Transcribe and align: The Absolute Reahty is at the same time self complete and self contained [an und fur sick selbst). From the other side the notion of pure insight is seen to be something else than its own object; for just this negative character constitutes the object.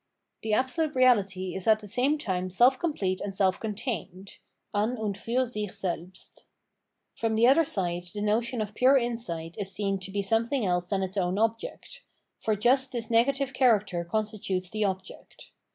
The 0.41 0.53
Absolute 0.53 0.95
Reahty 0.95 1.55
is 1.55 1.67
at 1.67 1.79
the 1.79 1.87
same 1.87 2.17
time 2.17 2.49
self 2.49 2.79
complete 2.79 3.21
and 3.21 3.35
self 3.35 3.59
contained 3.59 4.39
[an 4.73 4.97
und 4.97 5.15
fur 5.15 5.45
sick 5.45 5.71
selbst). 5.71 6.45
From 7.15 7.35
the 7.35 7.45
other 7.45 7.63
side 7.63 8.05
the 8.11 8.19
notion 8.19 8.63
of 8.63 8.73
pure 8.73 8.97
insight 8.97 9.53
is 9.59 9.71
seen 9.71 9.99
to 9.99 10.09
be 10.09 10.23
something 10.23 10.65
else 10.65 10.87
than 10.87 11.03
its 11.03 11.17
own 11.17 11.37
object; 11.37 12.01
for 12.39 12.55
just 12.55 12.91
this 12.91 13.11
negative 13.11 13.53
character 13.53 14.03
constitutes 14.03 14.71
the 14.71 14.83
object. 14.83 15.51